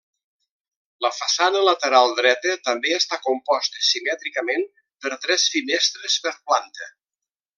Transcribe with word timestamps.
La 1.05 1.09
façana 1.17 1.59
lateral 1.67 2.15
dreta 2.19 2.55
també 2.69 2.95
està 2.95 3.21
composta 3.27 3.83
simètricament 3.91 4.67
per 5.05 5.15
tres 5.27 5.47
finestres 5.57 6.17
per 6.25 6.37
planta. 6.49 6.93